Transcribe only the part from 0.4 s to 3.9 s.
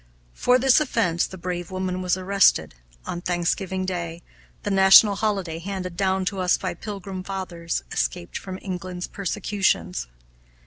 this offense the brave woman was arrested, on Thanksgiving